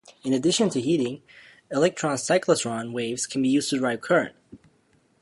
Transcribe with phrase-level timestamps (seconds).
[0.23, 1.21] In addition to heating,
[1.69, 4.35] electron cyclotron waves can be used to drive current.